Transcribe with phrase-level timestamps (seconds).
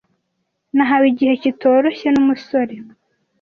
[0.75, 2.73] Nahawe igihe kitoroshye numusore